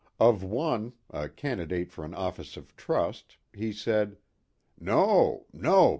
[0.19, 4.17] Of one, a candidate for an office of trust, he said,"
[4.89, 5.89] No, no